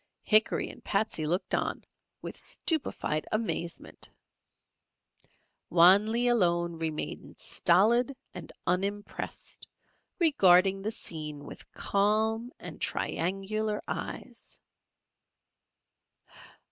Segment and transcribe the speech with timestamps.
[0.23, 1.85] Hickory and Patsey looked on
[2.23, 4.09] with stupefied amazement.
[5.69, 9.67] Wan Lee alone remained stolid and unimpressed,
[10.17, 14.59] regarding the scene with calm and triangular eyes.